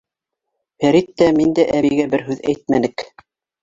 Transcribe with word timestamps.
Фәрит 0.85 1.13
тә, 1.23 1.29
мин 1.41 1.55
дә 1.61 1.69
әбейгә 1.77 2.11
бер 2.17 2.29
һүҙ 2.33 2.45
әйтмәнек. 2.53 3.11